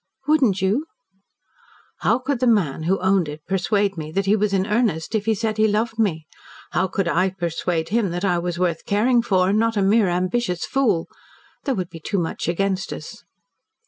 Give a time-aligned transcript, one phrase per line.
[0.27, 0.87] "Wouldn't you?"
[1.97, 5.25] "How could the man who owned it persuade me that he was in earnest if
[5.27, 6.25] he said he loved me?
[6.71, 10.09] How could I persuade him that I was worth caring for and not a mere
[10.09, 11.07] ambitious fool?
[11.65, 13.23] There would be too much against us."